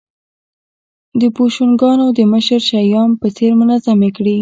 د 1.19 1.21
بوشونګانو 1.35 2.05
د 2.17 2.19
مشر 2.33 2.59
شیام 2.69 3.11
په 3.21 3.27
څېر 3.35 3.51
منظمې 3.61 4.09
کړې 4.17 4.37